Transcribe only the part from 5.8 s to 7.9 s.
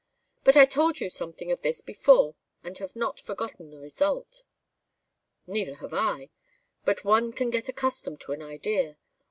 I, but one can get